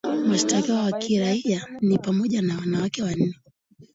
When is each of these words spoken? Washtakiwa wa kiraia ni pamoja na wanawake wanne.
Washtakiwa 0.29 0.83
wa 0.83 0.91
kiraia 0.91 1.67
ni 1.81 1.97
pamoja 1.97 2.41
na 2.41 2.57
wanawake 2.57 3.03
wanne. 3.03 3.35